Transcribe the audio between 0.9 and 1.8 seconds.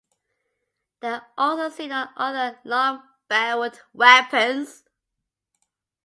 They are also